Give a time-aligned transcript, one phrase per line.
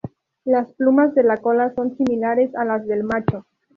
[0.45, 3.45] Las plumas de la cola son similares a las del macho.